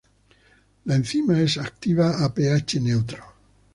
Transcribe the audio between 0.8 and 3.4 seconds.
La enzima es activa a pH neutro.